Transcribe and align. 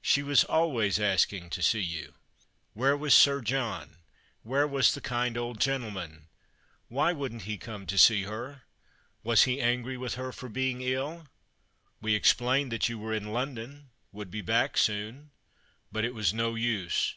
She 0.00 0.22
was 0.22 0.42
always 0.42 0.98
asking 0.98 1.50
to 1.50 1.60
see 1.60 1.82
you. 1.82 2.14
Where 2.72 2.96
was 2.96 3.12
Sir 3.12 3.42
John? 3.42 3.96
Where 4.42 4.66
was 4.66 4.94
the 4.94 5.02
kind 5.02 5.36
old 5.36 5.60
gentleman? 5.60 6.28
Why 6.88 7.12
wouldn't 7.12 7.42
he 7.42 7.58
250 7.58 7.74
The 7.74 7.98
Christmas 7.98 8.26
Hirelings. 8.26 8.30
come 8.30 8.56
to 8.56 8.56
see 8.56 8.56
her? 8.56 8.64
Was 9.22 9.42
he 9.42 9.60
angry 9.60 9.96
with 9.98 10.14
her 10.14 10.32
for 10.32 10.48
being 10.48 10.80
ill? 10.80 11.28
We 12.00 12.14
explained 12.14 12.72
that 12.72 12.88
you 12.88 12.98
were 12.98 13.12
in 13.12 13.34
London, 13.34 13.90
would 14.12 14.30
be 14.30 14.40
back 14.40 14.78
soon— 14.78 15.30
but 15.92 16.06
it 16.06 16.14
was 16.14 16.32
no 16.32 16.54
use. 16.54 17.14